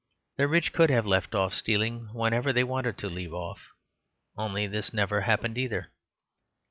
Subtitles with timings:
[0.37, 3.59] The rich could have left off stealing whenever they wanted to leave off,
[4.35, 5.91] only this never happened either.